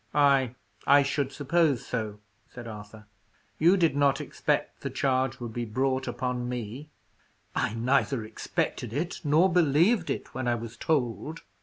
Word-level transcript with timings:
"Ay, 0.15 0.55
I 0.87 1.03
should 1.03 1.31
suppose 1.31 1.85
so," 1.85 2.19
said 2.49 2.67
Arthur. 2.67 3.05
"You 3.59 3.77
did 3.77 3.95
not 3.95 4.19
expect 4.19 4.81
the 4.81 4.89
charge 4.89 5.39
would 5.39 5.53
be 5.53 5.63
brought 5.63 6.07
upon 6.07 6.49
me." 6.49 6.89
"I 7.55 7.75
neither 7.75 8.25
expected 8.25 8.93
it 8.93 9.21
nor 9.23 9.47
believed 9.53 10.09
it 10.09 10.33
when 10.33 10.47
I 10.47 10.55
was 10.55 10.75
told. 10.75 11.41